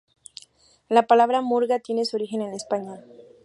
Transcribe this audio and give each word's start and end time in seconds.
La 0.89 1.05
palabra 1.05 1.41
"murga" 1.41 1.77
tiene 1.79 2.05
su 2.05 2.15
origen 2.15 2.41
en 2.41 2.55
España. 2.55 3.03